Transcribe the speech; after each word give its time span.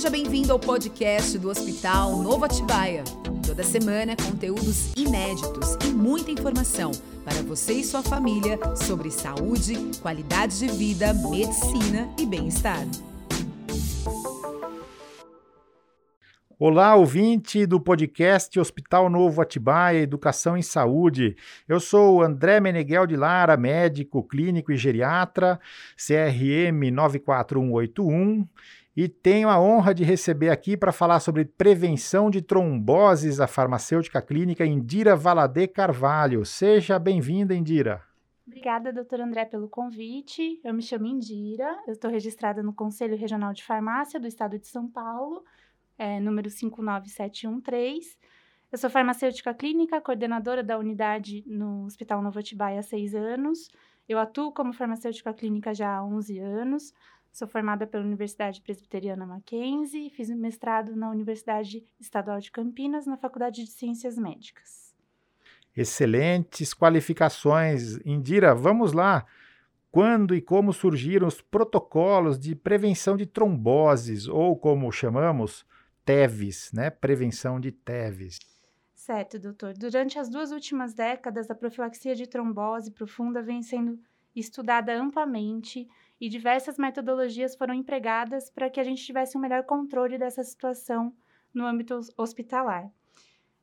Seja 0.00 0.08
bem-vindo 0.08 0.50
ao 0.50 0.58
podcast 0.58 1.36
do 1.38 1.50
Hospital 1.50 2.16
Novo 2.22 2.46
Atibaia. 2.46 3.04
Toda 3.46 3.62
semana, 3.62 4.16
conteúdos 4.16 4.94
inéditos 4.96 5.76
e 5.86 5.88
muita 5.88 6.30
informação 6.30 6.90
para 7.22 7.42
você 7.42 7.74
e 7.74 7.84
sua 7.84 8.02
família 8.02 8.58
sobre 8.74 9.10
saúde, 9.10 9.74
qualidade 10.00 10.58
de 10.58 10.68
vida, 10.68 11.12
medicina 11.12 12.08
e 12.18 12.24
bem-estar. 12.24 12.82
Olá, 16.62 16.94
ouvinte 16.94 17.64
do 17.64 17.80
podcast 17.80 18.60
Hospital 18.60 19.08
Novo 19.08 19.40
Atibaia 19.40 20.00
Educação 20.00 20.58
em 20.58 20.62
Saúde. 20.62 21.34
Eu 21.66 21.80
sou 21.80 22.22
André 22.22 22.60
Meneghel 22.60 23.06
de 23.06 23.16
Lara, 23.16 23.56
médico, 23.56 24.22
clínico 24.22 24.70
e 24.70 24.76
geriatra, 24.76 25.58
CRM 25.96 26.90
94181, 26.90 28.46
e 29.02 29.08
tenho 29.08 29.48
a 29.48 29.58
honra 29.58 29.94
de 29.94 30.04
receber 30.04 30.50
aqui 30.50 30.76
para 30.76 30.92
falar 30.92 31.20
sobre 31.20 31.46
prevenção 31.46 32.30
de 32.30 32.42
tromboses 32.42 33.40
a 33.40 33.46
farmacêutica 33.46 34.20
clínica 34.20 34.66
Indira 34.66 35.16
Valadê 35.16 35.66
Carvalho. 35.66 36.44
Seja 36.44 36.98
bem-vinda, 36.98 37.54
Indira. 37.54 38.02
Obrigada, 38.46 38.92
doutor 38.92 39.22
André, 39.22 39.46
pelo 39.46 39.68
convite. 39.68 40.60
Eu 40.62 40.74
me 40.74 40.82
chamo 40.82 41.06
Indira, 41.06 41.74
eu 41.86 41.92
estou 41.92 42.10
registrada 42.10 42.62
no 42.62 42.74
Conselho 42.74 43.16
Regional 43.16 43.54
de 43.54 43.64
Farmácia 43.64 44.20
do 44.20 44.26
Estado 44.26 44.58
de 44.58 44.66
São 44.66 44.86
Paulo 44.86 45.42
é, 45.96 46.18
número 46.20 46.50
59713. 46.50 48.18
Eu 48.70 48.76
sou 48.78 48.88
farmacêutica 48.88 49.54
clínica, 49.54 50.00
coordenadora 50.00 50.62
da 50.62 50.78
unidade 50.78 51.42
no 51.46 51.84
Hospital 51.86 52.20
Novo 52.20 52.38
Atibaia 52.38 52.80
há 52.80 52.82
seis 52.82 53.14
anos. 53.14 53.70
Eu 54.06 54.18
atuo 54.18 54.52
como 54.52 54.72
farmacêutica 54.72 55.32
clínica 55.32 55.74
já 55.74 55.96
há 55.96 56.04
11 56.04 56.38
anos. 56.38 56.92
Sou 57.32 57.46
formada 57.46 57.86
pela 57.86 58.04
Universidade 58.04 58.60
Presbiteriana 58.60 59.24
Mackenzie 59.24 60.08
e 60.08 60.10
fiz 60.10 60.28
mestrado 60.30 60.96
na 60.96 61.10
Universidade 61.10 61.84
Estadual 61.98 62.40
de 62.40 62.50
Campinas, 62.50 63.06
na 63.06 63.16
Faculdade 63.16 63.64
de 63.64 63.70
Ciências 63.70 64.18
Médicas. 64.18 64.94
Excelentes 65.76 66.74
qualificações. 66.74 67.98
Indira, 68.04 68.54
vamos 68.54 68.92
lá. 68.92 69.24
Quando 69.90 70.34
e 70.34 70.40
como 70.40 70.72
surgiram 70.72 71.26
os 71.26 71.40
protocolos 71.40 72.38
de 72.38 72.54
prevenção 72.54 73.16
de 73.16 73.26
tromboses, 73.26 74.28
ou 74.28 74.56
como 74.56 74.90
chamamos, 74.90 75.64
TEVs, 76.04 76.72
né? 76.72 76.90
Prevenção 76.90 77.60
de 77.60 77.70
TEVs. 77.70 78.38
Certo, 78.94 79.38
doutor. 79.38 79.74
Durante 79.74 80.18
as 80.18 80.28
duas 80.28 80.52
últimas 80.52 80.92
décadas, 80.94 81.50
a 81.50 81.54
profilaxia 81.54 82.14
de 82.14 82.26
trombose 82.26 82.90
profunda 82.90 83.40
vem 83.40 83.62
sendo 83.62 83.98
estudada 84.34 84.94
amplamente 84.94 85.88
e 86.20 86.28
diversas 86.28 86.76
metodologias 86.76 87.56
foram 87.56 87.72
empregadas 87.72 88.50
para 88.50 88.68
que 88.68 88.78
a 88.78 88.84
gente 88.84 89.04
tivesse 89.04 89.38
um 89.38 89.40
melhor 89.40 89.64
controle 89.64 90.18
dessa 90.18 90.44
situação 90.44 91.14
no 91.52 91.64
âmbito 91.64 91.98
hospitalar. 92.16 92.90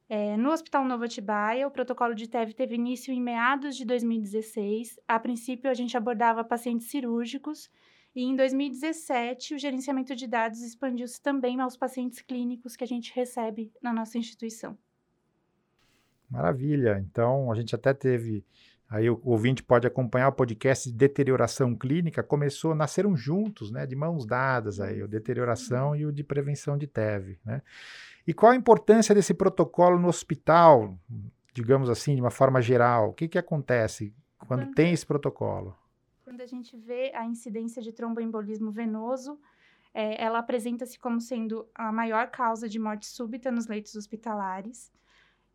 É, 0.10 0.38
no 0.38 0.52
Hospital 0.52 0.86
Novo 0.86 1.04
Atibaia, 1.04 1.68
o 1.68 1.72
protocolo 1.72 2.16
de 2.16 2.30
TEV 2.30 2.54
teve 2.54 2.76
início 2.76 3.14
em 3.14 3.22
meados 3.22 3.76
de 3.76 3.86
2016. 3.86 5.00
A 5.08 5.20
princípio, 5.20 5.70
a 5.70 5.74
gente 5.74 5.98
abordava 5.98 6.44
pacientes 6.44 6.90
cirúrgicos 6.90 7.70
e 8.16 8.24
em 8.24 8.36
2017, 8.36 9.54
o 9.54 9.60
gerenciamento 9.60 10.16
de 10.16 10.26
dados 10.26 10.62
expandiu-se 10.62 11.22
também 11.22 11.60
aos 11.60 11.78
pacientes 11.78 12.20
clínicos 12.22 12.76
que 12.76 12.84
a 12.84 12.88
gente 12.88 13.14
recebe 13.14 13.72
na 13.80 13.94
nossa 13.94 14.18
instituição. 14.18 14.76
Maravilha. 16.30 17.00
Então, 17.00 17.52
a 17.52 17.56
gente 17.56 17.76
até 17.76 17.94
teve. 17.94 18.44
Aí 18.90 19.10
o 19.10 19.20
ouvinte 19.24 19.62
pode 19.62 19.86
acompanhar 19.86 20.30
o 20.30 20.32
podcast 20.32 20.90
de 20.90 20.96
deterioração 20.96 21.76
clínica. 21.76 22.24
Começou, 22.24 22.74
nasceram 22.74 23.16
juntos, 23.18 23.70
né? 23.70 23.86
De 23.86 23.96
mãos 23.96 24.26
dadas 24.26 24.80
aí, 24.80 25.04
o 25.04 25.08
deterioração 25.08 25.96
e 25.96 26.06
o 26.06 26.12
de 26.12 26.24
prevenção 26.24 26.78
de 26.78 26.88
TEV, 26.88 27.38
né? 27.46 27.62
E 28.26 28.34
qual 28.34 28.52
a 28.52 28.56
importância 28.56 29.14
desse 29.14 29.34
protocolo 29.34 30.00
no 30.00 30.08
hospital, 30.08 30.98
digamos 31.54 31.90
assim, 31.90 32.16
de 32.16 32.22
uma 32.22 32.32
forma 32.32 32.62
geral? 32.62 33.10
O 33.10 33.14
que, 33.14 33.28
que 33.28 33.38
acontece 33.38 34.14
quando 34.48 34.74
tem 34.74 34.94
esse 34.94 35.06
protocolo? 35.06 35.76
Quando 36.24 36.42
a 36.42 36.46
gente 36.46 36.76
vê 36.78 37.12
a 37.16 37.26
incidência 37.26 37.82
de 37.82 37.94
tromboembolismo 37.94 38.70
venoso, 38.70 39.40
é, 39.94 40.22
ela 40.22 40.40
apresenta-se 40.40 41.00
como 41.00 41.20
sendo 41.20 41.68
a 41.74 41.92
maior 41.92 42.30
causa 42.30 42.68
de 42.68 42.78
morte 42.78 43.06
súbita 43.06 43.50
nos 43.50 43.68
leitos 43.68 43.96
hospitalares. 43.96 44.92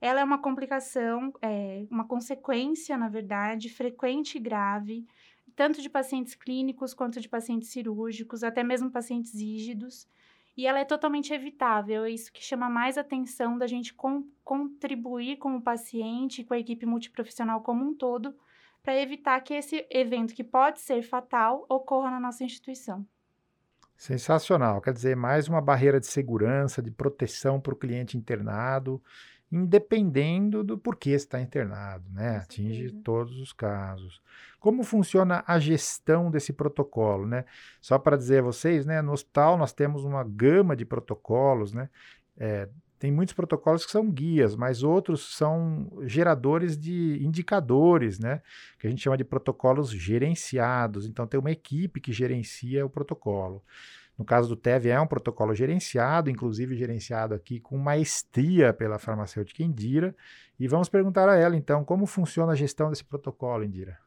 Ela 0.03 0.21
é 0.21 0.25
uma 0.25 0.39
complicação, 0.39 1.33
é, 1.41 1.87
uma 1.89 2.05
consequência, 2.05 2.99
na 2.99 3.09
verdade, 3.09 3.69
frequente 3.69 4.35
e 4.35 4.41
grave, 4.41 5.07
tanto 5.55 5.81
de 5.81 5.89
pacientes 5.89 6.35
clínicos 6.35 6.93
quanto 6.93 7.21
de 7.21 7.29
pacientes 7.29 7.69
cirúrgicos, 7.69 8.43
até 8.43 8.65
mesmo 8.65 8.91
pacientes 8.91 9.33
rígidos. 9.33 10.09
E 10.57 10.67
ela 10.67 10.81
é 10.81 10.85
totalmente 10.85 11.33
evitável, 11.33 12.05
é 12.05 12.11
isso 12.11 12.33
que 12.33 12.43
chama 12.43 12.69
mais 12.69 12.99
atenção 12.99 13.57
da 13.57 13.69
gente 13.69 13.95
contribuir 14.43 15.37
com 15.37 15.55
o 15.55 15.63
paciente, 15.63 16.43
com 16.43 16.53
a 16.53 16.59
equipe 16.59 16.85
multiprofissional 16.85 17.61
como 17.61 17.85
um 17.85 17.95
todo, 17.95 18.35
para 18.83 19.01
evitar 19.01 19.41
que 19.41 19.55
esse 19.55 19.87
evento, 19.89 20.35
que 20.35 20.43
pode 20.43 20.81
ser 20.81 21.03
fatal, 21.05 21.65
ocorra 21.69 22.11
na 22.11 22.19
nossa 22.19 22.43
instituição. 22.43 23.07
Sensacional. 23.97 24.81
Quer 24.81 24.95
dizer, 24.95 25.15
mais 25.15 25.47
uma 25.47 25.61
barreira 25.61 26.01
de 26.01 26.09
segurança, 26.09 26.83
de 26.83 26.91
proteção 26.91 27.61
para 27.61 27.73
o 27.73 27.77
cliente 27.77 28.19
internado, 28.19 29.01
independendo 29.53 30.65
do 30.65 30.79
porquê 30.79 31.11
está 31.11 31.39
internado, 31.39 32.05
né? 32.11 32.39
Atinge 32.39 32.91
todos 32.91 33.39
os 33.39 33.53
casos. 33.53 34.23
Como 34.59 34.83
funciona 34.83 35.45
a 35.47 35.59
gestão 35.59 36.31
desse 36.31 36.55
protocolo, 36.55 37.27
né? 37.27 37.45
Só 37.79 37.99
para 37.99 38.17
dizer 38.17 38.39
a 38.39 38.47
vocês, 38.47 38.87
né? 38.87 39.03
No 39.03 39.13
hospital 39.13 39.59
nós 39.59 39.73
temos 39.73 40.05
uma 40.05 40.25
gama 40.25 40.75
de 40.75 40.87
protocolos, 40.87 41.75
né? 41.75 41.91
É, 42.39 42.67
tem 42.99 43.11
muitos 43.11 43.35
protocolos 43.35 43.85
que 43.85 43.91
são 43.91 44.09
guias, 44.09 44.55
mas 44.55 44.83
outros 44.83 45.35
são 45.37 45.91
geradores 46.03 46.79
de 46.79 47.19
indicadores, 47.21 48.19
né? 48.19 48.41
Que 48.79 48.87
a 48.87 48.91
gente 48.91 49.03
chama 49.03 49.19
de 49.19 49.25
protocolos 49.25 49.91
gerenciados. 49.91 51.05
Então, 51.05 51.27
tem 51.27 51.39
uma 51.39 51.51
equipe 51.51 52.01
que 52.01 52.13
gerencia 52.13 52.87
o 52.87 52.89
protocolo. 52.89 53.63
No 54.19 54.25
caso 54.25 54.49
do 54.49 54.57
TEV, 54.57 54.91
é 54.91 55.01
um 55.01 55.07
protocolo 55.07 55.55
gerenciado, 55.55 56.31
inclusive 56.31 56.77
gerenciado 56.77 57.35
aqui 57.35 57.59
com 57.59 57.79
maestria 57.79 58.73
pela 58.73 58.99
farmacêutica 58.99 59.63
Indira. 59.63 60.15
E 60.61 60.69
vamos 60.69 60.89
perguntar 60.89 61.29
a 61.29 61.37
ela, 61.37 61.57
então, 61.57 61.85
como 61.85 62.07
funciona 62.07 62.53
a 62.53 62.57
gestão 62.57 62.91
desse 62.91 63.05
protocolo, 63.05 63.65
Indira? 63.65 63.99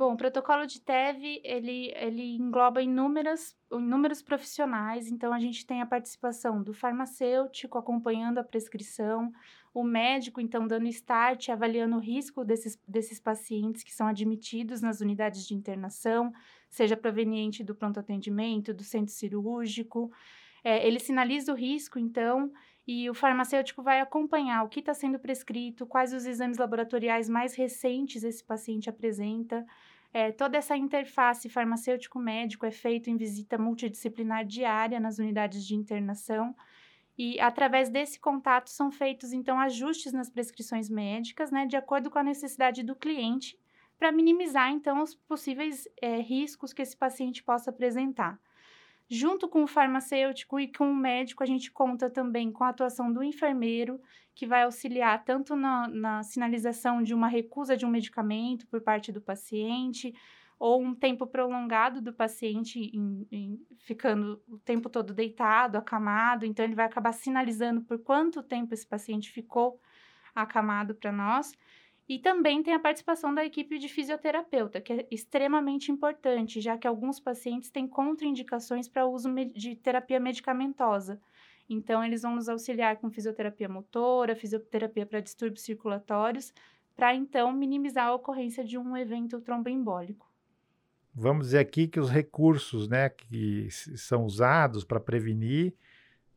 Bom, 0.00 0.14
o 0.14 0.16
protocolo 0.16 0.64
de 0.64 0.80
TEV, 0.80 1.42
ele, 1.44 1.92
ele 1.94 2.34
engloba 2.36 2.80
inúmeras, 2.80 3.54
inúmeros 3.70 4.22
profissionais, 4.22 5.08
então 5.08 5.30
a 5.30 5.38
gente 5.38 5.66
tem 5.66 5.82
a 5.82 5.86
participação 5.86 6.62
do 6.62 6.72
farmacêutico 6.72 7.76
acompanhando 7.76 8.38
a 8.38 8.42
prescrição, 8.42 9.30
o 9.74 9.84
médico, 9.84 10.40
então, 10.40 10.66
dando 10.66 10.88
start, 10.88 11.50
avaliando 11.50 11.96
o 11.96 12.00
risco 12.00 12.46
desses, 12.46 12.80
desses 12.88 13.20
pacientes 13.20 13.82
que 13.82 13.94
são 13.94 14.06
admitidos 14.06 14.80
nas 14.80 15.02
unidades 15.02 15.46
de 15.46 15.52
internação, 15.52 16.32
seja 16.70 16.96
proveniente 16.96 17.62
do 17.62 17.74
pronto 17.74 18.00
atendimento, 18.00 18.72
do 18.72 18.82
centro 18.82 19.12
cirúrgico. 19.12 20.10
É, 20.64 20.86
ele 20.86 20.98
sinaliza 20.98 21.52
o 21.52 21.54
risco, 21.54 21.98
então, 21.98 22.50
e 22.86 23.08
o 23.08 23.14
farmacêutico 23.14 23.82
vai 23.82 24.00
acompanhar 24.00 24.64
o 24.64 24.68
que 24.68 24.80
está 24.80 24.94
sendo 24.94 25.18
prescrito, 25.18 25.86
quais 25.86 26.12
os 26.12 26.26
exames 26.26 26.58
laboratoriais 26.58 27.28
mais 27.28 27.54
recentes 27.54 28.24
esse 28.24 28.42
paciente 28.42 28.88
apresenta. 28.88 29.66
É, 30.12 30.32
toda 30.32 30.58
essa 30.58 30.76
interface 30.76 31.48
farmacêutico-médico 31.48 32.66
é 32.66 32.70
feita 32.70 33.10
em 33.10 33.16
visita 33.16 33.56
multidisciplinar 33.56 34.44
diária 34.44 34.98
nas 34.98 35.18
unidades 35.18 35.64
de 35.64 35.76
internação. 35.76 36.54
E 37.16 37.38
através 37.38 37.90
desse 37.90 38.18
contato 38.18 38.70
são 38.70 38.90
feitos 38.90 39.32
então 39.32 39.60
ajustes 39.60 40.12
nas 40.12 40.30
prescrições 40.30 40.88
médicas, 40.88 41.50
né, 41.50 41.66
de 41.66 41.76
acordo 41.76 42.10
com 42.10 42.18
a 42.18 42.24
necessidade 42.24 42.82
do 42.82 42.96
cliente, 42.96 43.58
para 43.98 44.10
minimizar 44.10 44.70
então 44.70 45.02
os 45.02 45.14
possíveis 45.14 45.86
é, 46.00 46.16
riscos 46.20 46.72
que 46.72 46.80
esse 46.80 46.96
paciente 46.96 47.42
possa 47.42 47.70
apresentar. 47.70 48.40
Junto 49.12 49.48
com 49.48 49.64
o 49.64 49.66
farmacêutico 49.66 50.60
e 50.60 50.72
com 50.72 50.88
o 50.88 50.94
médico, 50.94 51.42
a 51.42 51.46
gente 51.46 51.72
conta 51.72 52.08
também 52.08 52.52
com 52.52 52.62
a 52.62 52.68
atuação 52.68 53.12
do 53.12 53.24
enfermeiro, 53.24 54.00
que 54.36 54.46
vai 54.46 54.62
auxiliar 54.62 55.24
tanto 55.24 55.56
na, 55.56 55.88
na 55.88 56.22
sinalização 56.22 57.02
de 57.02 57.12
uma 57.12 57.26
recusa 57.26 57.76
de 57.76 57.84
um 57.84 57.90
medicamento 57.90 58.68
por 58.68 58.80
parte 58.80 59.10
do 59.10 59.20
paciente, 59.20 60.14
ou 60.60 60.80
um 60.80 60.94
tempo 60.94 61.26
prolongado 61.26 62.00
do 62.00 62.12
paciente 62.12 62.78
em, 62.78 63.26
em, 63.32 63.66
ficando 63.80 64.40
o 64.46 64.58
tempo 64.58 64.88
todo 64.88 65.12
deitado, 65.12 65.76
acamado, 65.76 66.46
então 66.46 66.64
ele 66.64 66.76
vai 66.76 66.84
acabar 66.84 67.12
sinalizando 67.12 67.82
por 67.82 67.98
quanto 67.98 68.44
tempo 68.44 68.72
esse 68.72 68.86
paciente 68.86 69.32
ficou 69.32 69.80
acamado 70.34 70.94
para 70.94 71.10
nós. 71.10 71.52
E 72.10 72.18
também 72.18 72.60
tem 72.60 72.74
a 72.74 72.80
participação 72.80 73.32
da 73.32 73.44
equipe 73.44 73.78
de 73.78 73.88
fisioterapeuta, 73.88 74.80
que 74.80 74.92
é 74.92 75.06
extremamente 75.12 75.92
importante, 75.92 76.60
já 76.60 76.76
que 76.76 76.88
alguns 76.88 77.20
pacientes 77.20 77.70
têm 77.70 77.86
contraindicações 77.86 78.88
para 78.88 79.06
uso 79.06 79.32
de 79.54 79.76
terapia 79.76 80.18
medicamentosa. 80.18 81.20
Então, 81.68 82.02
eles 82.02 82.22
vão 82.22 82.34
nos 82.34 82.48
auxiliar 82.48 82.96
com 82.96 83.12
fisioterapia 83.12 83.68
motora, 83.68 84.34
fisioterapia 84.34 85.06
para 85.06 85.20
distúrbios 85.20 85.62
circulatórios, 85.62 86.52
para 86.96 87.14
então 87.14 87.52
minimizar 87.52 88.08
a 88.08 88.14
ocorrência 88.14 88.64
de 88.64 88.76
um 88.76 88.96
evento 88.96 89.40
tromboembólico. 89.40 90.28
Vamos 91.14 91.46
dizer 91.46 91.60
aqui 91.60 91.86
que 91.86 92.00
os 92.00 92.10
recursos 92.10 92.88
né, 92.88 93.08
que 93.08 93.68
são 93.70 94.24
usados 94.24 94.82
para 94.82 94.98
prevenir 94.98 95.76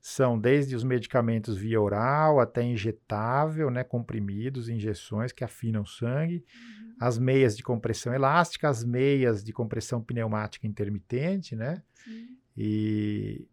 são 0.05 0.38
desde 0.38 0.75
os 0.75 0.83
medicamentos 0.83 1.55
via 1.55 1.79
oral 1.79 2.41
até 2.41 2.61
injetável, 2.61 3.71
né, 3.71 3.85
comprimidos, 3.85 4.67
injeções 4.67 5.31
que 5.31 5.45
afinam 5.45 5.83
o 5.83 5.88
sangue, 5.88 6.44
uhum. 6.53 6.95
as 7.00 7.17
meias 7.17 7.55
de 7.55 7.63
compressão 7.63 8.13
elástica, 8.13 8.67
as 8.67 8.83
meias 8.83 9.41
de 9.41 9.53
compressão 9.53 10.03
pneumática 10.03 10.67
intermitente, 10.67 11.55
né? 11.55 11.81
Sim. 12.03 12.38
E, 12.55 13.47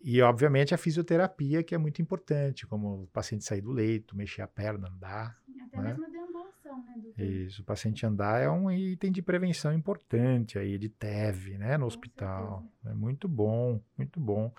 e, 0.00 0.22
obviamente, 0.22 0.72
a 0.72 0.78
fisioterapia, 0.78 1.64
que 1.64 1.74
é 1.74 1.78
muito 1.78 2.00
importante, 2.00 2.68
como 2.68 3.02
o 3.02 3.06
paciente 3.08 3.44
sair 3.44 3.60
do 3.60 3.72
leito, 3.72 4.16
mexer 4.16 4.42
a 4.42 4.46
perna, 4.46 4.88
andar. 4.88 5.36
Até 5.66 5.76
né? 5.76 5.88
mesmo 5.88 6.04
a 6.04 6.08
deambulação, 6.08 6.84
né, 6.84 6.94
doutor? 7.02 7.24
Isso, 7.24 7.62
o 7.62 7.64
paciente 7.64 8.06
andar 8.06 8.40
é 8.40 8.48
um 8.48 8.70
item 8.70 9.10
de 9.10 9.22
prevenção 9.22 9.72
importante 9.72 10.56
aí, 10.56 10.78
de 10.78 10.88
TEV, 10.88 11.58
né, 11.58 11.76
no 11.76 11.80
Com 11.80 11.86
hospital. 11.88 12.60
Certeza. 12.60 12.90
É 12.92 12.94
muito 12.94 13.26
bom, 13.26 13.82
muito 13.98 14.20
bom. 14.20 14.54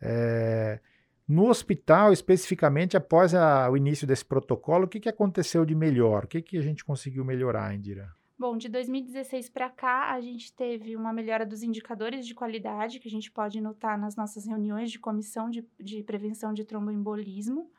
É, 0.00 0.80
no 1.28 1.48
hospital, 1.48 2.12
especificamente, 2.12 2.96
após 2.96 3.34
a, 3.34 3.70
o 3.70 3.76
início 3.76 4.06
desse 4.06 4.24
protocolo, 4.24 4.84
o 4.84 4.88
que, 4.88 4.98
que 4.98 5.08
aconteceu 5.08 5.64
de 5.64 5.74
melhor? 5.74 6.24
O 6.24 6.28
que, 6.28 6.42
que 6.42 6.58
a 6.58 6.62
gente 6.62 6.84
conseguiu 6.84 7.24
melhorar, 7.24 7.74
Indira? 7.74 8.10
Bom, 8.36 8.56
de 8.56 8.68
2016 8.68 9.50
para 9.50 9.68
cá, 9.68 10.12
a 10.12 10.20
gente 10.20 10.52
teve 10.52 10.96
uma 10.96 11.12
melhora 11.12 11.44
dos 11.44 11.62
indicadores 11.62 12.26
de 12.26 12.34
qualidade, 12.34 12.98
que 12.98 13.06
a 13.06 13.10
gente 13.10 13.30
pode 13.30 13.60
notar 13.60 13.98
nas 13.98 14.16
nossas 14.16 14.46
reuniões 14.46 14.90
de 14.90 14.98
comissão 14.98 15.50
de, 15.50 15.62
de 15.78 16.02
prevenção 16.02 16.54
de 16.54 16.64
tromboembolismo. 16.64 17.70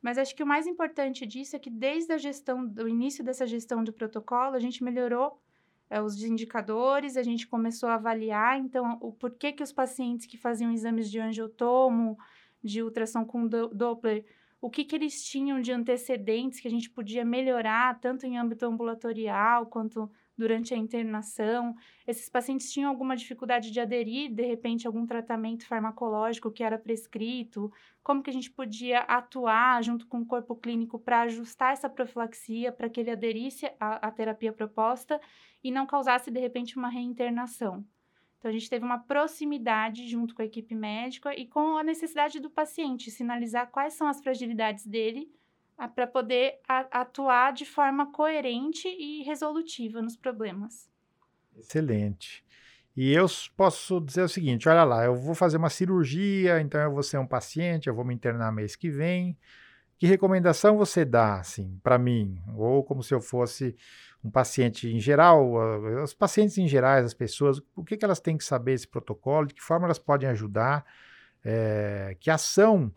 Mas 0.00 0.16
acho 0.16 0.36
que 0.36 0.42
o 0.44 0.46
mais 0.46 0.66
importante 0.66 1.26
disso 1.26 1.56
é 1.56 1.58
que 1.58 1.68
desde 1.68 2.12
a 2.12 2.18
gestão, 2.18 2.64
do 2.64 2.88
início 2.88 3.24
dessa 3.24 3.46
gestão 3.46 3.82
do 3.82 3.92
protocolo, 3.92 4.54
a 4.54 4.60
gente 4.60 4.84
melhorou 4.84 5.42
é, 5.88 6.02
os 6.02 6.22
indicadores, 6.22 7.16
a 7.16 7.22
gente 7.22 7.46
começou 7.46 7.88
a 7.88 7.94
avaliar, 7.94 8.58
então, 8.58 8.98
o 9.00 9.12
porquê 9.12 9.52
que 9.52 9.62
os 9.62 9.72
pacientes 9.72 10.26
que 10.26 10.36
faziam 10.36 10.72
exames 10.72 11.10
de 11.10 11.18
angiotomo, 11.18 12.18
de 12.62 12.82
ultrassom 12.82 13.24
com 13.24 13.46
Doppler, 13.46 14.24
o 14.60 14.68
que, 14.68 14.84
que 14.84 14.96
eles 14.96 15.22
tinham 15.22 15.60
de 15.60 15.70
antecedentes 15.70 16.58
que 16.58 16.66
a 16.66 16.70
gente 16.70 16.90
podia 16.90 17.24
melhorar, 17.24 18.00
tanto 18.00 18.26
em 18.26 18.36
âmbito 18.36 18.66
ambulatorial 18.66 19.66
quanto 19.66 20.10
durante 20.36 20.74
a 20.74 20.76
internação. 20.76 21.74
Esses 22.06 22.28
pacientes 22.28 22.72
tinham 22.72 22.90
alguma 22.90 23.16
dificuldade 23.16 23.70
de 23.70 23.80
aderir, 23.80 24.32
de 24.32 24.44
repente, 24.44 24.86
algum 24.86 25.06
tratamento 25.06 25.66
farmacológico 25.66 26.50
que 26.50 26.62
era 26.62 26.78
prescrito, 26.78 27.72
como 28.02 28.22
que 28.22 28.30
a 28.30 28.32
gente 28.32 28.50
podia 28.50 29.00
atuar 29.00 29.82
junto 29.82 30.06
com 30.06 30.20
o 30.20 30.26
corpo 30.26 30.54
clínico 30.54 30.98
para 30.98 31.22
ajustar 31.22 31.72
essa 31.72 31.88
profilaxia, 31.88 32.70
para 32.70 32.88
que 32.88 33.00
ele 33.00 33.10
aderisse 33.10 33.66
à, 33.80 34.06
à 34.06 34.10
terapia 34.10 34.52
proposta 34.52 35.20
e 35.62 35.70
não 35.70 35.86
causasse, 35.86 36.30
de 36.30 36.38
repente, 36.38 36.76
uma 36.76 36.88
reinternação. 36.88 37.84
Então, 38.38 38.50
a 38.50 38.52
gente 38.52 38.70
teve 38.70 38.84
uma 38.84 38.98
proximidade 38.98 40.06
junto 40.06 40.34
com 40.34 40.42
a 40.42 40.44
equipe 40.44 40.74
médica 40.74 41.34
e 41.34 41.46
com 41.46 41.76
a 41.78 41.82
necessidade 41.82 42.38
do 42.38 42.50
paciente, 42.50 43.10
sinalizar 43.10 43.70
quais 43.70 43.94
são 43.94 44.06
as 44.06 44.20
fragilidades 44.20 44.86
dele 44.86 45.28
para 45.94 46.06
poder 46.06 46.58
atuar 46.68 47.52
de 47.52 47.66
forma 47.66 48.10
coerente 48.12 48.88
e 48.88 49.22
resolutiva 49.22 50.00
nos 50.00 50.16
problemas. 50.16 50.88
Excelente. 51.56 52.44
E 52.96 53.12
eu 53.12 53.26
posso 53.54 54.00
dizer 54.00 54.22
o 54.22 54.28
seguinte: 54.28 54.68
olha 54.68 54.84
lá, 54.84 55.04
eu 55.04 55.14
vou 55.14 55.34
fazer 55.34 55.58
uma 55.58 55.68
cirurgia, 55.68 56.60
então 56.60 56.80
eu 56.80 56.90
vou 56.90 57.02
ser 57.02 57.18
um 57.18 57.26
paciente, 57.26 57.88
eu 57.88 57.94
vou 57.94 58.04
me 58.04 58.14
internar 58.14 58.50
mês 58.50 58.74
que 58.74 58.88
vem. 58.88 59.36
Que 59.98 60.06
recomendação 60.06 60.76
você 60.76 61.04
dá, 61.04 61.40
assim, 61.40 61.78
para 61.82 61.98
mim? 61.98 62.38
Ou 62.54 62.82
como 62.84 63.02
se 63.02 63.14
eu 63.14 63.20
fosse 63.20 63.74
um 64.22 64.30
paciente 64.30 64.88
em 64.88 65.00
geral, 65.00 65.54
os 66.02 66.12
pacientes 66.12 66.58
em 66.58 66.68
geral, 66.68 66.98
as 66.98 67.14
pessoas, 67.14 67.62
o 67.74 67.84
que, 67.84 67.96
que 67.96 68.04
elas 68.04 68.20
têm 68.20 68.36
que 68.36 68.44
saber 68.44 68.72
esse 68.72 68.86
protocolo, 68.86 69.46
de 69.46 69.54
que 69.54 69.62
forma 69.62 69.86
elas 69.86 69.98
podem 69.98 70.28
ajudar, 70.28 70.84
é, 71.44 72.16
que 72.20 72.30
ação 72.30 72.92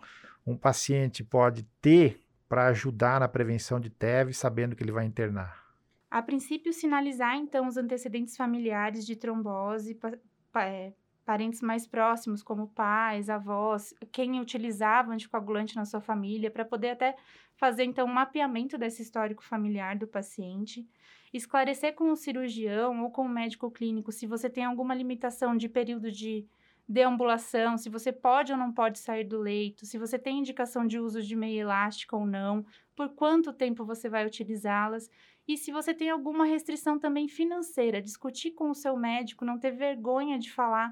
um 0.45 0.57
paciente 0.57 1.23
pode 1.23 1.63
ter 1.81 2.19
para 2.49 2.65
ajudar 2.67 3.19
na 3.19 3.27
prevenção 3.27 3.79
de 3.79 3.91
TEV, 3.91 4.33
sabendo 4.33 4.75
que 4.75 4.83
ele 4.83 4.91
vai 4.91 5.05
internar? 5.05 5.69
A 6.09 6.21
princípio, 6.23 6.73
sinalizar 6.73 7.35
então 7.35 7.67
os 7.67 7.77
antecedentes 7.77 8.35
familiares 8.35 9.05
de 9.05 9.15
trombose, 9.15 9.93
pa, 9.93 10.11
pa, 10.51 10.65
é, 10.65 10.91
parentes 11.23 11.61
mais 11.61 11.85
próximos, 11.85 12.41
como 12.41 12.69
pais, 12.69 13.29
avós, 13.29 13.93
quem 14.11 14.41
utilizava 14.41 15.13
anticoagulante 15.13 15.75
na 15.75 15.85
sua 15.85 16.01
família, 16.01 16.49
para 16.49 16.65
poder 16.65 16.89
até 16.89 17.15
fazer 17.55 17.83
então 17.83 18.07
um 18.07 18.11
mapeamento 18.11 18.79
desse 18.79 19.03
histórico 19.03 19.43
familiar 19.43 19.95
do 19.95 20.07
paciente, 20.07 20.89
esclarecer 21.31 21.93
com 21.93 22.09
o 22.09 22.15
cirurgião 22.15 23.03
ou 23.03 23.11
com 23.11 23.21
o 23.21 23.29
médico 23.29 23.69
clínico 23.69 24.11
se 24.11 24.25
você 24.25 24.49
tem 24.49 24.65
alguma 24.65 24.95
limitação 24.95 25.55
de 25.55 25.69
período 25.69 26.11
de 26.11 26.47
deambulação, 26.89 27.77
se 27.77 27.87
você 27.87 28.11
pode 28.11 28.51
ou 28.51 28.57
não 28.57 28.73
pode 28.73 28.97
sair 28.97 29.23
do 29.23 29.37
leito, 29.37 29.85
se 29.85 29.99
você 29.99 30.17
tem 30.17 30.39
indicação 30.39 30.87
de 30.87 30.99
uso 30.99 31.21
de 31.21 31.35
meia 31.35 31.61
elástica 31.61 32.17
ou 32.17 32.25
não, 32.25 32.65
por 32.95 33.09
quanto 33.09 33.53
tempo 33.53 33.85
você 33.85 34.09
vai 34.09 34.25
utilizá-las 34.25 35.07
e 35.47 35.55
se 35.55 35.71
você 35.71 35.93
tem 35.93 36.09
alguma 36.09 36.45
restrição 36.45 36.97
também 36.97 37.27
financeira, 37.27 38.01
discutir 38.01 38.51
com 38.51 38.71
o 38.71 38.75
seu 38.75 38.97
médico, 38.97 39.45
não 39.45 39.59
ter 39.59 39.69
vergonha 39.69 40.39
de 40.39 40.51
falar 40.51 40.91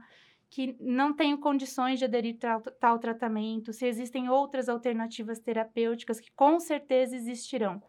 que 0.52 0.78
não 0.80 1.14
tenho 1.14 1.40
condições 1.40 1.98
de 1.98 2.06
aderir 2.06 2.38
a 2.46 2.60
tal, 2.60 3.00
tratamento, 3.00 3.74
se 3.74 3.88
existem 3.88 4.30
outras 4.30 4.70
alternativas 4.70 5.40
terapêuticas 5.40 6.20
que 6.20 6.32
com 6.32 6.60
certeza 6.60 7.16
existirão. 7.16 7.82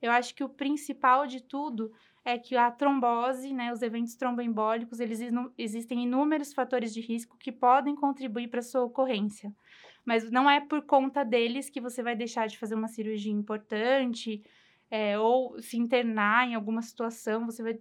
Eu 0.00 0.12
acho 0.12 0.34
que 0.34 0.44
o 0.44 0.48
principal 0.48 1.26
de 1.26 1.42
tudo 1.42 1.90
é 2.26 2.36
que 2.36 2.56
a 2.56 2.68
trombose, 2.72 3.54
né, 3.54 3.72
os 3.72 3.82
eventos 3.82 4.16
tromboembólicos, 4.16 4.98
eles 4.98 5.20
existem 5.56 6.02
inúmeros 6.02 6.52
fatores 6.52 6.92
de 6.92 7.00
risco 7.00 7.38
que 7.38 7.52
podem 7.52 7.94
contribuir 7.94 8.48
para 8.48 8.60
sua 8.60 8.82
ocorrência. 8.82 9.54
Mas 10.04 10.28
não 10.28 10.50
é 10.50 10.60
por 10.60 10.82
conta 10.82 11.24
deles 11.24 11.70
que 11.70 11.80
você 11.80 12.02
vai 12.02 12.16
deixar 12.16 12.48
de 12.48 12.58
fazer 12.58 12.74
uma 12.74 12.88
cirurgia 12.88 13.32
importante 13.32 14.42
é, 14.90 15.16
ou 15.16 15.62
se 15.62 15.78
internar 15.78 16.48
em 16.48 16.56
alguma 16.56 16.82
situação, 16.82 17.46
você 17.46 17.62
vai 17.62 17.78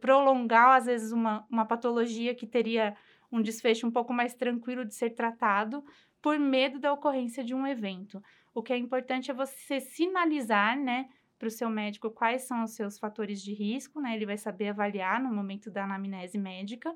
prolongar, 0.00 0.78
às 0.78 0.86
vezes, 0.86 1.12
uma, 1.12 1.46
uma 1.50 1.66
patologia 1.66 2.34
que 2.34 2.46
teria 2.46 2.96
um 3.30 3.42
desfecho 3.42 3.86
um 3.86 3.90
pouco 3.90 4.14
mais 4.14 4.34
tranquilo 4.34 4.86
de 4.86 4.94
ser 4.94 5.10
tratado 5.10 5.84
por 6.22 6.38
medo 6.38 6.78
da 6.78 6.94
ocorrência 6.94 7.44
de 7.44 7.54
um 7.54 7.66
evento. 7.66 8.22
O 8.54 8.62
que 8.62 8.72
é 8.72 8.78
importante 8.78 9.30
é 9.30 9.34
você 9.34 9.80
sinalizar, 9.80 10.78
né, 10.78 11.10
para 11.42 11.48
o 11.48 11.50
seu 11.50 11.68
médico 11.68 12.08
quais 12.08 12.42
são 12.42 12.62
os 12.62 12.76
seus 12.76 13.00
fatores 13.00 13.42
de 13.42 13.52
risco, 13.52 14.00
né? 14.00 14.14
Ele 14.14 14.24
vai 14.24 14.38
saber 14.38 14.68
avaliar 14.68 15.20
no 15.20 15.34
momento 15.34 15.72
da 15.72 15.82
anamnese 15.82 16.38
médica 16.38 16.94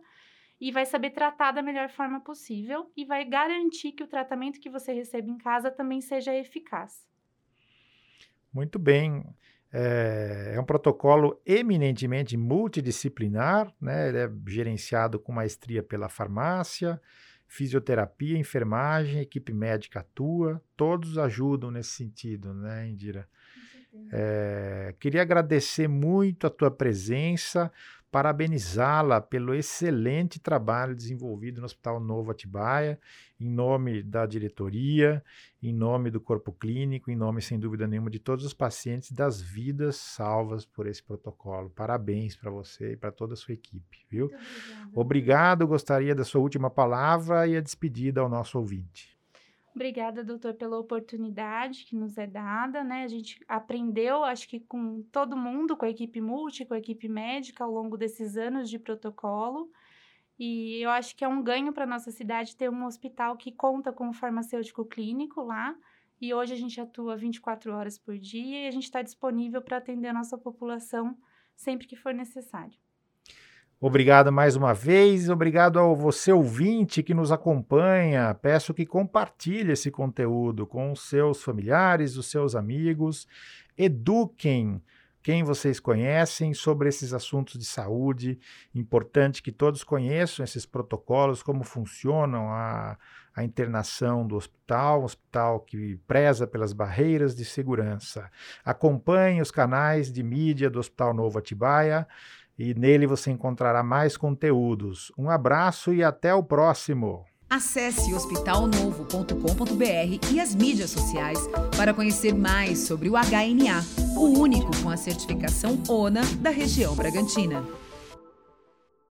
e 0.61 0.71
vai 0.71 0.87
saber 0.87 1.11
tratar 1.11 1.51
da 1.51 1.61
melhor 1.61 1.91
forma 1.91 2.21
possível 2.21 2.89
e 2.97 3.05
vai 3.05 3.25
garantir 3.25 3.91
que 3.91 4.05
o 4.05 4.07
tratamento 4.07 4.61
que 4.61 4.71
você 4.71 4.93
recebe 4.93 5.33
em 5.33 5.37
casa 5.37 5.69
também 5.69 6.01
seja 6.01 6.33
eficaz. 6.33 7.05
Muito 8.55 8.79
bem. 8.79 9.25
É, 9.73 10.53
é 10.55 10.61
um 10.61 10.65
protocolo 10.65 11.43
eminentemente 11.45 12.37
multidisciplinar, 12.37 13.75
né? 13.81 14.11
Ele 14.11 14.19
é 14.19 14.31
gerenciado 14.47 15.19
com 15.19 15.33
maestria 15.33 15.83
pela 15.83 16.09
farmácia, 16.09 17.03
fisioterapia, 17.49 18.39
enfermagem, 18.39 19.21
equipe 19.21 19.53
médica 19.53 20.01
atua, 20.01 20.63
todos 20.77 21.19
ajudam 21.19 21.73
nesse 21.73 21.91
sentido, 21.91 22.55
né, 22.55 22.87
Indira? 22.87 23.29
É, 24.13 24.95
queria 24.99 25.23
agradecer 25.23 25.89
muito 25.89 26.47
a 26.47 26.51
tua 26.51 26.71
presença, 26.71 27.71
parabenizá-la 28.11 29.21
pelo 29.21 29.55
excelente 29.55 30.39
trabalho 30.39 30.95
desenvolvido 30.95 31.61
no 31.61 31.67
Hospital 31.67 32.01
Novo 32.01 32.31
Atibaia, 32.31 32.99
em 33.39 33.51
nome 33.51 34.03
da 34.03 34.25
diretoria, 34.25 35.23
em 35.63 35.73
nome 35.73 36.11
do 36.11 36.21
corpo 36.21 36.53
clínico, 36.53 37.11
em 37.11 37.17
nome, 37.17 37.43
sem 37.43 37.59
dúvida 37.59 37.87
nenhuma, 37.87 38.09
de 38.09 38.19
todos 38.19 38.45
os 38.45 38.55
pacientes 38.55 39.13
das 39.13 39.43
vidas 39.43 39.97
salvas 39.97 40.65
por 40.65 40.87
esse 40.87 41.03
protocolo. 41.03 41.69
Parabéns 41.69 42.35
para 42.37 42.51
você 42.51 42.93
e 42.93 42.97
para 42.97 43.13
toda 43.13 43.35
a 43.35 43.37
sua 43.37 43.55
equipe, 43.55 44.07
viu? 44.09 44.31
Obrigado, 44.95 45.67
gostaria 45.67 46.15
da 46.15 46.25
sua 46.25 46.41
última 46.41 46.71
palavra 46.71 47.47
e 47.47 47.57
a 47.57 47.61
despedida 47.61 48.21
ao 48.21 48.29
nosso 48.29 48.59
ouvinte. 48.59 49.16
Obrigada, 49.77 50.25
doutor, 50.25 50.55
pela 50.55 50.79
oportunidade 50.79 51.85
que 51.85 51.95
nos 51.95 52.17
é 52.17 52.27
dada, 52.27 52.83
né? 52.83 53.05
A 53.05 53.09
gente 53.09 53.39
aprendeu, 53.47 54.25
acho 54.25 54.49
que 54.49 54.59
com 54.59 55.03
todo 55.13 55.37
mundo, 55.37 55.77
com 55.77 55.85
a 55.85 55.91
equipe 55.91 56.19
multi, 56.19 56.65
com 56.65 56.73
a 56.73 56.79
equipe 56.79 57.07
médica, 57.07 57.63
ao 57.63 57.71
longo 57.71 57.95
desses 57.95 58.39
anos 58.39 58.71
de 58.71 58.79
protocolo. 58.79 59.71
E 60.39 60.83
eu 60.83 60.89
acho 60.89 61.15
que 61.15 61.23
é 61.23 61.29
um 61.29 61.43
ganho 61.43 61.75
para 61.75 61.85
nossa 61.85 62.11
cidade 62.11 62.57
ter 62.57 62.71
um 62.71 62.87
hospital 62.87 63.37
que 63.37 63.53
conta 63.53 63.93
com 63.93 64.09
um 64.09 64.15
farmacêutico 64.15 64.83
clínico 64.83 65.43
lá. 65.43 65.77
E 66.19 66.33
hoje 66.33 66.55
a 66.55 66.57
gente 66.57 66.81
atua 66.81 67.15
24 67.15 67.71
horas 67.75 67.99
por 67.99 68.17
dia 68.17 68.65
e 68.65 68.69
a 68.69 68.71
gente 68.71 68.85
está 68.85 69.03
disponível 69.03 69.61
para 69.61 69.77
atender 69.77 70.09
a 70.09 70.15
nossa 70.15 70.39
população 70.39 71.15
sempre 71.55 71.87
que 71.87 71.97
for 71.97 72.15
necessário. 72.15 72.86
Obrigado 73.79 74.33
mais 74.33 74.57
uma 74.57 74.73
vez, 74.73 75.29
obrigado 75.29 75.79
ao 75.79 75.95
você 75.95 76.33
ouvinte 76.33 77.03
que 77.03 77.13
nos 77.13 77.31
acompanha. 77.31 78.33
Peço 78.33 78.73
que 78.73 78.87
compartilhe 78.87 79.73
esse 79.73 79.91
conteúdo 79.91 80.67
com 80.67 80.93
os 80.93 81.03
seus 81.03 81.43
familiares, 81.43 82.17
os 82.17 82.31
seus 82.31 82.55
amigos, 82.55 83.29
eduquem 83.77 84.83
quem 85.23 85.43
vocês 85.43 85.79
conhecem 85.79 86.55
sobre 86.55 86.89
esses 86.89 87.13
assuntos 87.13 87.59
de 87.59 87.67
saúde. 87.67 88.39
Importante 88.75 89.43
que 89.43 89.53
todos 89.53 89.85
conheçam 89.85 90.43
esses 90.43 90.65
protocolos, 90.65 91.43
como 91.43 91.63
funcionam 91.63 92.49
a, 92.49 92.97
a 93.35 93.45
internação 93.45 94.27
do 94.27 94.37
hospital, 94.37 95.03
um 95.03 95.05
hospital 95.05 95.61
que 95.61 95.97
preza 96.07 96.47
pelas 96.47 96.73
barreiras 96.73 97.35
de 97.37 97.45
segurança. 97.45 98.31
Acompanhe 98.65 99.43
os 99.43 99.51
canais 99.51 100.11
de 100.11 100.23
mídia 100.23 100.71
do 100.71 100.79
Hospital 100.79 101.13
Novo 101.13 101.39
Atibaia 101.39 102.07
e 102.59 102.75
nele 102.75 103.07
você 103.07 103.31
encontrará 103.31 103.83
mais 103.83 104.17
conteúdos. 104.17 105.13
Um 105.17 105.31
abraço 105.31 105.93
e 105.93 106.03
até 106.03 106.35
o 106.35 106.43
próximo! 106.43 107.25
Acesse 107.49 108.13
hospitalnovo.com.br 108.13 110.33
e 110.33 110.41
as 110.41 110.53
mídias 110.53 110.91
sociais 110.91 111.39
para 111.77 111.95
conhecer 111.95 112.35
mais 112.35 112.81
sobre 112.81 113.09
o 113.09 113.13
HNA, 113.13 113.85
o 114.17 114.41
único 114.41 114.71
com 114.83 114.91
a 114.91 114.97
certificação 114.97 115.81
ONA 115.89 116.23
da 116.41 116.51
região 116.51 116.97
Bragantina. 116.97 117.65